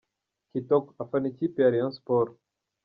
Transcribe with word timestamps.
Kitoko: 0.51 0.89
Afana 1.03 1.25
ikipe 1.31 1.57
ya 1.61 1.71
Rayon 1.73 1.93
Sports. 1.99 2.39